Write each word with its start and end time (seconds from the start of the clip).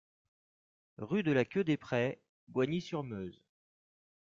Rue 0.97 1.21
de 1.21 1.31
la 1.31 1.45
Queue 1.45 1.63
des 1.63 1.77
Prés, 1.77 2.23
Bogny-sur-Meuse 2.47 3.39